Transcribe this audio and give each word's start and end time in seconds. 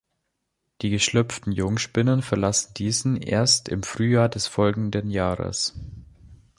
Die 0.81 0.89
geschlüpften 0.89 1.51
Jungspinnen 1.51 2.23
verlassen 2.23 2.73
diesen 2.73 3.17
erst 3.17 3.69
im 3.69 3.83
Frühjahr 3.83 4.29
des 4.29 4.47
folgenden 4.47 5.11
Jahres. 5.11 5.79